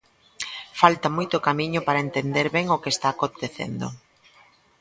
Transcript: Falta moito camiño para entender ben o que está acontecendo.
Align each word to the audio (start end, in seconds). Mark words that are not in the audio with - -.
Falta 0.81 1.07
moito 1.17 1.43
camiño 1.47 1.79
para 1.87 2.03
entender 2.05 2.47
ben 2.55 2.67
o 2.75 2.81
que 2.83 2.93
está 2.95 3.07
acontecendo. 3.11 3.87